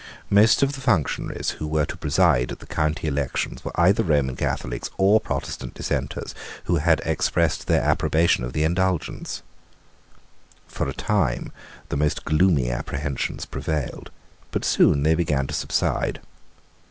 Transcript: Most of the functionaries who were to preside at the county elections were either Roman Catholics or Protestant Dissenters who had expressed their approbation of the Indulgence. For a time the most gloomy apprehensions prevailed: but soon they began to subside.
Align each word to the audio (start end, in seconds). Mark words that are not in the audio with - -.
Most 0.31 0.63
of 0.63 0.73
the 0.73 0.81
functionaries 0.81 1.51
who 1.51 1.67
were 1.67 1.85
to 1.85 1.95
preside 1.95 2.51
at 2.51 2.57
the 2.57 2.65
county 2.65 3.07
elections 3.07 3.63
were 3.63 3.79
either 3.79 4.01
Roman 4.01 4.35
Catholics 4.35 4.89
or 4.97 5.19
Protestant 5.21 5.75
Dissenters 5.75 6.33
who 6.63 6.77
had 6.77 7.01
expressed 7.05 7.67
their 7.67 7.83
approbation 7.83 8.43
of 8.43 8.53
the 8.53 8.63
Indulgence. 8.63 9.43
For 10.67 10.89
a 10.89 10.93
time 10.93 11.51
the 11.89 11.97
most 11.97 12.25
gloomy 12.25 12.71
apprehensions 12.71 13.45
prevailed: 13.45 14.09
but 14.49 14.65
soon 14.65 15.03
they 15.03 15.13
began 15.13 15.45
to 15.45 15.53
subside. 15.53 16.19